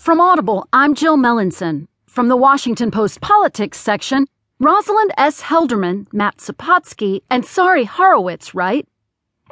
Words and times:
From 0.00 0.18
Audible, 0.18 0.66
I'm 0.72 0.94
Jill 0.94 1.18
Melancon. 1.18 1.86
From 2.06 2.28
the 2.28 2.36
Washington 2.36 2.90
Post 2.90 3.20
Politics 3.20 3.78
section, 3.78 4.24
Rosalind 4.58 5.12
S. 5.18 5.42
Helderman, 5.42 6.06
Matt 6.10 6.38
Zapotosky, 6.38 7.20
and 7.28 7.44
Sari 7.44 7.84
Horwitz 7.84 8.54
write 8.54 8.88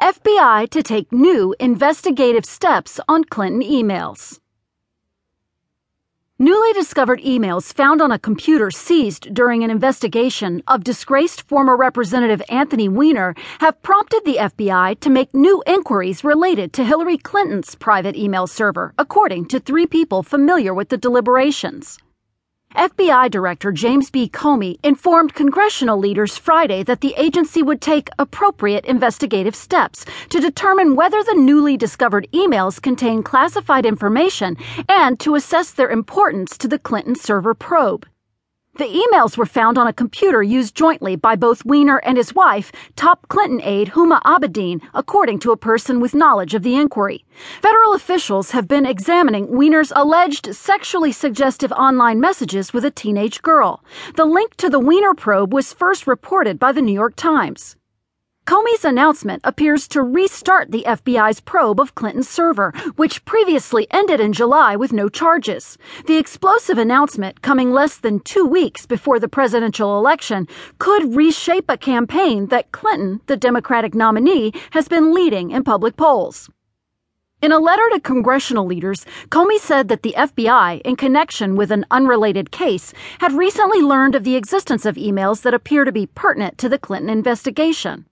FBI 0.00 0.70
to 0.70 0.84
take 0.84 1.10
new 1.10 1.52
investigative 1.58 2.44
steps 2.44 3.00
on 3.08 3.24
Clinton 3.24 3.60
emails. 3.60 4.38
Newly 6.38 6.70
discovered 6.74 7.22
emails 7.22 7.72
found 7.72 8.02
on 8.02 8.12
a 8.12 8.18
computer 8.18 8.70
seized 8.70 9.32
during 9.32 9.64
an 9.64 9.70
investigation 9.70 10.62
of 10.68 10.84
disgraced 10.84 11.48
former 11.48 11.74
Representative 11.74 12.42
Anthony 12.50 12.90
Weiner 12.90 13.34
have 13.60 13.80
prompted 13.82 14.20
the 14.26 14.36
FBI 14.36 15.00
to 15.00 15.08
make 15.08 15.32
new 15.32 15.62
inquiries 15.66 16.24
related 16.24 16.74
to 16.74 16.84
Hillary 16.84 17.16
Clinton's 17.16 17.74
private 17.74 18.16
email 18.16 18.46
server, 18.46 18.92
according 18.98 19.46
to 19.46 19.58
three 19.58 19.86
people 19.86 20.22
familiar 20.22 20.74
with 20.74 20.90
the 20.90 20.98
deliberations. 20.98 21.96
FBI 22.76 23.30
Director 23.30 23.72
James 23.72 24.10
B. 24.10 24.28
Comey 24.28 24.78
informed 24.84 25.32
congressional 25.32 25.98
leaders 25.98 26.36
Friday 26.36 26.82
that 26.82 27.00
the 27.00 27.14
agency 27.16 27.62
would 27.62 27.80
take 27.80 28.10
appropriate 28.18 28.84
investigative 28.84 29.56
steps 29.56 30.04
to 30.28 30.40
determine 30.40 30.94
whether 30.94 31.24
the 31.24 31.34
newly 31.34 31.78
discovered 31.78 32.28
emails 32.34 32.80
contain 32.80 33.22
classified 33.22 33.86
information 33.86 34.58
and 34.90 35.18
to 35.20 35.36
assess 35.36 35.70
their 35.70 35.88
importance 35.88 36.58
to 36.58 36.68
the 36.68 36.78
Clinton 36.78 37.14
server 37.14 37.54
probe. 37.54 38.06
The 38.78 38.84
emails 38.84 39.38
were 39.38 39.46
found 39.46 39.78
on 39.78 39.86
a 39.86 39.92
computer 39.92 40.42
used 40.42 40.74
jointly 40.74 41.16
by 41.16 41.34
both 41.34 41.64
Weiner 41.64 41.96
and 42.04 42.18
his 42.18 42.34
wife, 42.34 42.70
top 42.94 43.26
Clinton 43.28 43.62
aide 43.62 43.92
Huma 43.92 44.20
Abedin, 44.20 44.82
according 44.92 45.38
to 45.40 45.50
a 45.50 45.56
person 45.56 45.98
with 45.98 46.14
knowledge 46.14 46.52
of 46.52 46.62
the 46.62 46.76
inquiry. 46.76 47.24
Federal 47.62 47.94
officials 47.94 48.50
have 48.50 48.68
been 48.68 48.84
examining 48.84 49.46
Weiner's 49.46 49.94
alleged 49.96 50.54
sexually 50.54 51.10
suggestive 51.10 51.72
online 51.72 52.20
messages 52.20 52.74
with 52.74 52.84
a 52.84 52.90
teenage 52.90 53.40
girl. 53.40 53.82
The 54.14 54.26
link 54.26 54.56
to 54.56 54.68
the 54.68 54.78
Weiner 54.78 55.14
probe 55.14 55.54
was 55.54 55.72
first 55.72 56.06
reported 56.06 56.58
by 56.58 56.72
the 56.72 56.82
New 56.82 56.92
York 56.92 57.16
Times. 57.16 57.76
Comey's 58.46 58.84
announcement 58.84 59.40
appears 59.42 59.88
to 59.88 60.02
restart 60.02 60.70
the 60.70 60.84
FBI's 60.86 61.40
probe 61.40 61.80
of 61.80 61.96
Clinton's 61.96 62.28
server, 62.28 62.70
which 62.94 63.24
previously 63.24 63.88
ended 63.90 64.20
in 64.20 64.32
July 64.32 64.76
with 64.76 64.92
no 64.92 65.08
charges. 65.08 65.76
The 66.06 66.16
explosive 66.16 66.78
announcement, 66.78 67.42
coming 67.42 67.72
less 67.72 67.96
than 67.96 68.20
two 68.20 68.46
weeks 68.46 68.86
before 68.86 69.18
the 69.18 69.26
presidential 69.26 69.98
election, 69.98 70.46
could 70.78 71.16
reshape 71.16 71.64
a 71.68 71.76
campaign 71.76 72.46
that 72.46 72.70
Clinton, 72.70 73.20
the 73.26 73.36
Democratic 73.36 73.96
nominee, 73.96 74.52
has 74.70 74.86
been 74.86 75.12
leading 75.12 75.50
in 75.50 75.64
public 75.64 75.96
polls. 75.96 76.48
In 77.42 77.50
a 77.50 77.58
letter 77.58 77.88
to 77.94 78.00
congressional 78.00 78.64
leaders, 78.64 79.04
Comey 79.28 79.58
said 79.58 79.88
that 79.88 80.04
the 80.04 80.14
FBI, 80.16 80.82
in 80.82 80.94
connection 80.94 81.56
with 81.56 81.72
an 81.72 81.84
unrelated 81.90 82.52
case, 82.52 82.92
had 83.18 83.32
recently 83.32 83.82
learned 83.82 84.14
of 84.14 84.22
the 84.22 84.36
existence 84.36 84.86
of 84.86 84.94
emails 84.94 85.42
that 85.42 85.52
appear 85.52 85.84
to 85.84 85.90
be 85.90 86.06
pertinent 86.06 86.58
to 86.58 86.68
the 86.68 86.78
Clinton 86.78 87.10
investigation. 87.10 88.06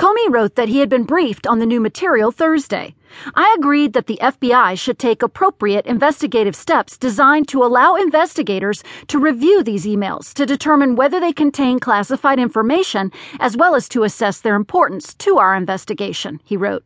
Comey 0.00 0.30
wrote 0.32 0.54
that 0.54 0.70
he 0.70 0.78
had 0.78 0.88
been 0.88 1.04
briefed 1.04 1.46
on 1.46 1.58
the 1.58 1.66
new 1.66 1.78
material 1.78 2.32
Thursday. 2.32 2.94
I 3.34 3.54
agreed 3.58 3.92
that 3.92 4.06
the 4.06 4.18
FBI 4.22 4.78
should 4.78 4.98
take 4.98 5.22
appropriate 5.22 5.84
investigative 5.84 6.56
steps 6.56 6.96
designed 6.96 7.48
to 7.48 7.62
allow 7.62 7.96
investigators 7.96 8.82
to 9.08 9.18
review 9.18 9.62
these 9.62 9.84
emails 9.84 10.32
to 10.32 10.46
determine 10.46 10.96
whether 10.96 11.20
they 11.20 11.34
contain 11.34 11.78
classified 11.80 12.38
information 12.38 13.12
as 13.40 13.58
well 13.58 13.74
as 13.74 13.90
to 13.90 14.04
assess 14.04 14.40
their 14.40 14.54
importance 14.54 15.12
to 15.16 15.36
our 15.36 15.54
investigation, 15.54 16.40
he 16.44 16.56
wrote. 16.56 16.82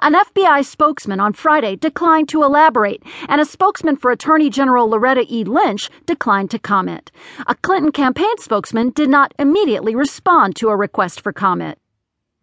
An 0.00 0.14
FBI 0.14 0.64
spokesman 0.64 1.20
on 1.20 1.34
Friday 1.34 1.76
declined 1.76 2.28
to 2.30 2.42
elaborate, 2.42 3.04
and 3.28 3.40
a 3.40 3.44
spokesman 3.44 3.94
for 3.94 4.10
Attorney 4.10 4.50
General 4.50 4.88
Loretta 4.88 5.24
E. 5.32 5.44
Lynch 5.44 5.88
declined 6.04 6.50
to 6.50 6.58
comment. 6.58 7.12
A 7.46 7.54
Clinton 7.54 7.92
campaign 7.92 8.36
spokesman 8.38 8.90
did 8.90 9.08
not 9.08 9.34
immediately 9.38 9.94
respond 9.94 10.56
to 10.56 10.68
a 10.68 10.76
request 10.76 11.20
for 11.20 11.32
comment. 11.32 11.78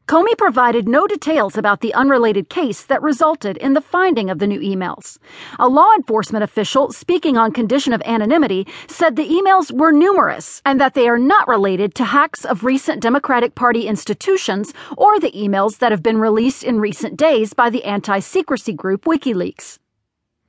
Comey 0.05 0.37
provided 0.37 0.87
no 0.87 1.07
details 1.07 1.57
about 1.57 1.79
the 1.79 1.93
unrelated 1.93 2.49
case 2.49 2.83
that 2.83 3.01
resulted 3.01 3.55
in 3.57 3.73
the 3.73 3.79
finding 3.79 4.29
of 4.29 4.39
the 4.39 4.47
new 4.47 4.59
emails. 4.59 5.17
A 5.59 5.69
law 5.69 5.93
enforcement 5.95 6.43
official 6.43 6.91
speaking 6.91 7.37
on 7.37 7.53
condition 7.53 7.93
of 7.93 8.01
anonymity 8.01 8.67
said 8.87 9.15
the 9.15 9.29
emails 9.29 9.71
were 9.71 9.93
numerous 9.93 10.61
and 10.65 10.79
that 10.81 10.93
they 10.93 11.07
are 11.07 11.17
not 11.17 11.47
related 11.47 11.95
to 11.95 12.03
hacks 12.03 12.43
of 12.43 12.65
recent 12.65 13.01
Democratic 13.01 13.55
Party 13.55 13.87
institutions 13.87 14.73
or 14.97 15.19
the 15.21 15.31
emails 15.31 15.77
that 15.77 15.93
have 15.93 16.03
been 16.03 16.17
released 16.17 16.65
in 16.65 16.81
recent 16.81 17.17
days 17.17 17.53
by 17.53 17.69
the 17.69 17.85
anti 17.85 18.19
secrecy 18.19 18.73
group 18.73 19.05
WikiLeaks. 19.05 19.79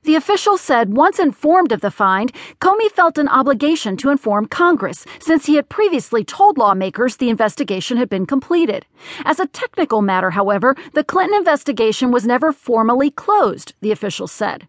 The 0.05 0.15
official 0.15 0.55
said 0.59 0.95
once 0.95 1.17
informed 1.17 1.71
of 1.71 1.81
the 1.81 1.89
find, 1.89 2.31
Comey 2.61 2.91
felt 2.91 3.17
an 3.17 3.27
obligation 3.27 3.97
to 3.97 4.11
inform 4.11 4.45
Congress 4.45 5.03
since 5.19 5.47
he 5.47 5.55
had 5.55 5.67
previously 5.67 6.23
told 6.23 6.59
lawmakers 6.59 7.17
the 7.17 7.31
investigation 7.31 7.97
had 7.97 8.07
been 8.07 8.27
completed. 8.27 8.85
As 9.25 9.39
a 9.39 9.47
technical 9.47 10.03
matter, 10.03 10.29
however, 10.29 10.75
the 10.93 11.03
Clinton 11.03 11.35
investigation 11.35 12.11
was 12.11 12.27
never 12.27 12.53
formally 12.53 13.09
closed, 13.09 13.73
the 13.81 13.91
official 13.91 14.27
said. 14.27 14.67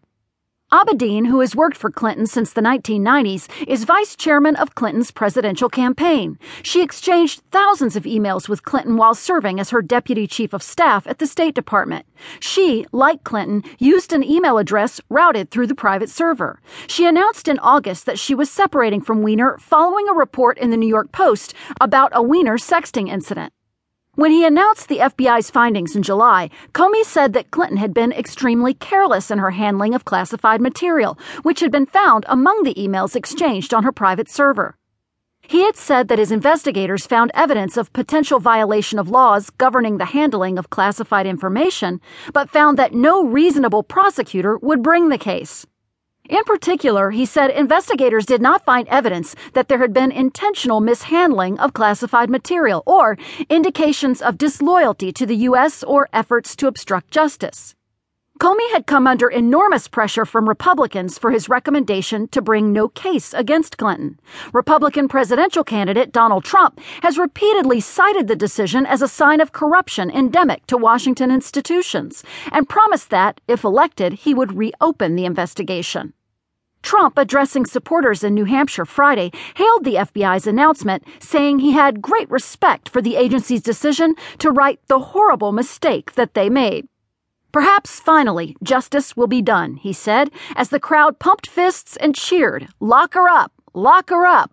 Abedin, 0.72 1.28
who 1.28 1.38
has 1.38 1.54
worked 1.54 1.77
for 1.77 1.93
Clinton 1.93 2.27
since 2.27 2.53
the 2.53 2.60
1990s, 2.60 3.49
is 3.69 3.84
vice 3.84 4.16
chairman 4.16 4.56
of 4.56 4.75
Clinton's 4.75 5.12
presidential 5.12 5.69
campaign. 5.69 6.37
She 6.65 6.82
exchanged 6.82 7.41
thousands 7.53 7.94
of 7.94 8.03
emails 8.03 8.49
with 8.49 8.65
Clinton 8.65 8.97
while 8.97 9.15
serving 9.15 9.60
as 9.60 9.71
her 9.71 9.81
deputy 9.81 10.26
chief 10.26 10.53
of 10.53 10.65
staff 10.65 11.06
at 11.06 11.21
the 11.21 11.26
State 11.28 11.55
Department. 11.55 12.05
She, 12.41 12.84
like 12.91 13.22
Clinton, 13.22 13.62
used 13.78 14.12
an 14.12 14.25
email 14.25 14.59
address 14.59 15.00
routed 15.09 15.53
through 15.53 15.69
the 15.69 15.75
private 15.76 16.10
server. 16.10 16.60
She 16.88 17.06
announced 17.06 17.47
in 17.47 17.60
August 17.60 18.05
that 18.06 18.19
she 18.19 18.34
was 18.34 18.50
separating 18.50 19.00
from 19.00 19.22
Weiner 19.22 19.59
following 19.59 20.09
a 20.09 20.15
report 20.15 20.59
in 20.59 20.71
the 20.71 20.76
New 20.76 20.88
York 20.88 21.12
Post 21.12 21.55
about 21.81 22.10
a 22.12 22.22
Weiner 22.22 22.59
sexting 22.59 23.09
incident. 23.09 23.53
When 24.16 24.31
he 24.31 24.47
announced 24.47 24.88
the 24.88 25.00
FBI's 25.00 25.50
findings 25.50 25.94
in 25.94 26.03
July, 26.03 26.49
Comey 26.72 27.04
said 27.04 27.34
that 27.34 27.50
Clinton 27.50 27.77
had 27.77 27.93
been 27.93 28.12
extremely 28.12 28.72
careless 28.72 29.31
in 29.31 29.38
her 29.38 29.50
handling 29.50 29.94
of 29.94 30.06
classified 30.06 30.62
material, 30.62 31.19
which 31.43 31.60
had 31.60 31.71
been 31.71 31.84
found 31.84 32.25
among 32.26 32.62
the 32.62 32.72
emails 32.76 33.15
exchanged 33.15 33.75
on 33.75 33.84
her 33.84 33.93
private 33.93 34.31
server. 34.31 34.78
He 35.43 35.65
had 35.65 35.76
said 35.76 36.09
that 36.09 36.19
his 36.19 36.32
investigators 36.32 37.06
found 37.06 37.31
evidence 37.34 37.76
of 37.76 37.93
potential 37.93 38.41
violation 38.41 38.99
of 38.99 39.10
laws 39.10 39.50
governing 39.50 39.99
the 39.99 40.06
handling 40.06 40.56
of 40.56 40.71
classified 40.71 41.26
information, 41.26 42.00
but 42.32 42.49
found 42.49 42.78
that 42.78 42.94
no 42.94 43.22
reasonable 43.22 43.82
prosecutor 43.82 44.56
would 44.56 44.82
bring 44.82 45.10
the 45.10 45.19
case. 45.19 45.66
In 46.28 46.42
particular, 46.44 47.10
he 47.10 47.25
said 47.25 47.50
investigators 47.50 48.26
did 48.26 48.42
not 48.42 48.64
find 48.64 48.88
evidence 48.88 49.37
that 49.53 49.69
there 49.69 49.78
had 49.78 49.92
been 49.92 50.10
intentional 50.10 50.81
mishandling 50.81 51.59
of 51.60 51.72
classified 51.72 52.31
material 52.31 52.82
or 52.84 53.16
indications 53.48 54.20
of 54.20 54.37
disloyalty 54.37 55.12
to 55.12 55.26
the 55.26 55.37
U.S. 55.48 55.84
or 55.84 56.09
efforts 56.12 56.56
to 56.56 56.66
obstruct 56.66 57.12
justice. 57.12 57.75
Comey 58.39 58.71
had 58.73 58.87
come 58.87 59.07
under 59.07 59.29
enormous 59.29 59.89
pressure 59.89 60.27
from 60.27 60.47
Republicans 60.47 61.17
for 61.17 61.31
his 61.31 61.49
recommendation 61.49 62.29
to 62.29 62.43
bring 62.43 62.71
no 62.71 62.87
case 62.89 63.33
against 63.33 63.79
Clinton. 63.79 64.21
Republican 64.53 65.09
presidential 65.09 65.65
candidate 65.65 66.13
Donald 66.13 66.45
Trump 66.45 66.79
has 67.03 67.17
repeatedly 67.17 67.81
cited 67.81 68.29
the 68.29 68.37
decision 68.37 68.85
as 68.85 69.01
a 69.01 69.09
sign 69.09 69.41
of 69.41 69.53
corruption 69.53 70.11
endemic 70.11 70.67
to 70.67 70.77
Washington 70.77 71.31
institutions 71.31 72.23
and 72.53 72.69
promised 72.69 73.09
that, 73.09 73.41
if 73.49 73.65
elected, 73.65 74.13
he 74.13 74.35
would 74.35 74.53
reopen 74.53 75.17
the 75.17 75.25
investigation. 75.25 76.13
Trump, 76.83 77.17
addressing 77.17 77.65
supporters 77.65 78.23
in 78.23 78.35
New 78.35 78.45
Hampshire 78.45 78.85
Friday, 78.85 79.31
hailed 79.55 79.85
the 79.85 79.95
FBI's 79.95 80.47
announcement, 80.47 81.05
saying 81.21 81.59
he 81.59 81.73
had 81.73 82.03
great 82.03 82.31
respect 82.31 82.91
for 82.91 83.01
the 83.01 83.17
agency's 83.17 83.63
decision 83.63 84.15
to 84.41 84.51
right 84.51 84.79
the 84.89 84.99
horrible 84.99 85.53
mistake 85.53 86.13
that 86.13 86.35
they 86.35 86.51
made. 86.51 86.87
Perhaps 87.56 88.00
finally 88.00 88.55
justice 88.62 89.17
will 89.17 89.28
be 89.28 89.41
done, 89.41 89.77
he 89.77 89.91
said, 89.91 90.31
as 90.56 90.69
the 90.69 90.78
crowd 90.78 91.19
pumped 91.19 91.47
fists 91.47 91.97
and 91.97 92.14
cheered, 92.14 92.69
Lock 92.81 93.14
her 93.14 93.31
up! 93.31 93.50
Lock 93.73 94.11
her 94.11 94.26
up! 94.26 94.50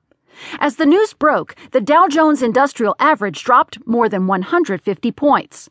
As 0.58 0.78
the 0.78 0.86
news 0.86 1.12
broke, 1.12 1.54
the 1.72 1.82
Dow 1.82 2.08
Jones 2.08 2.42
Industrial 2.42 2.96
Average 3.00 3.44
dropped 3.44 3.86
more 3.86 4.08
than 4.08 4.26
150 4.26 5.12
points. 5.12 5.70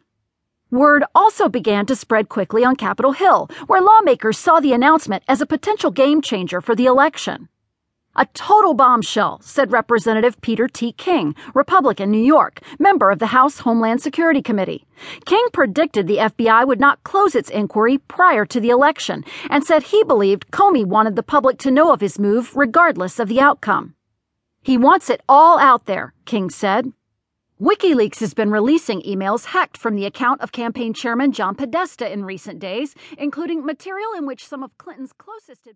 Word 0.70 1.04
also 1.14 1.48
began 1.48 1.86
to 1.86 1.96
spread 1.96 2.28
quickly 2.28 2.66
on 2.66 2.76
Capitol 2.76 3.12
Hill, 3.12 3.48
where 3.66 3.80
lawmakers 3.80 4.36
saw 4.36 4.60
the 4.60 4.74
announcement 4.74 5.22
as 5.26 5.40
a 5.40 5.46
potential 5.46 5.90
game 5.90 6.20
changer 6.20 6.60
for 6.60 6.74
the 6.74 6.84
election. 6.84 7.48
A 8.14 8.26
total 8.34 8.74
bombshell, 8.74 9.40
said 9.40 9.72
Representative 9.72 10.38
Peter 10.42 10.68
T. 10.68 10.92
King, 10.92 11.34
Republican, 11.54 12.10
New 12.10 12.22
York, 12.22 12.60
member 12.78 13.10
of 13.10 13.18
the 13.18 13.28
House 13.28 13.60
Homeland 13.60 14.02
Security 14.02 14.42
Committee. 14.42 14.86
King 15.24 15.46
predicted 15.54 16.06
the 16.06 16.18
FBI 16.18 16.66
would 16.66 16.78
not 16.78 17.02
close 17.04 17.34
its 17.34 17.48
inquiry 17.48 17.96
prior 17.96 18.44
to 18.44 18.60
the 18.60 18.68
election 18.68 19.24
and 19.48 19.64
said 19.64 19.84
he 19.84 20.04
believed 20.04 20.50
Comey 20.50 20.84
wanted 20.84 21.16
the 21.16 21.22
public 21.22 21.56
to 21.60 21.70
know 21.70 21.90
of 21.90 22.02
his 22.02 22.18
move 22.18 22.54
regardless 22.54 23.18
of 23.18 23.28
the 23.28 23.40
outcome. 23.40 23.94
He 24.60 24.76
wants 24.76 25.08
it 25.08 25.22
all 25.26 25.58
out 25.58 25.86
there, 25.86 26.12
King 26.26 26.50
said. 26.50 26.92
WikiLeaks 27.62 28.18
has 28.18 28.34
been 28.34 28.50
releasing 28.50 29.00
emails 29.02 29.46
hacked 29.46 29.78
from 29.78 29.94
the 29.94 30.04
account 30.04 30.40
of 30.40 30.52
campaign 30.52 30.92
chairman 30.92 31.32
John 31.32 31.54
Podesta 31.54 32.12
in 32.12 32.24
recent 32.24 32.58
days, 32.58 32.94
including 33.16 33.64
material 33.64 34.12
in 34.18 34.26
which 34.26 34.46
some 34.46 34.62
of 34.62 34.76
Clinton's 34.78 35.12
closest 35.12 35.66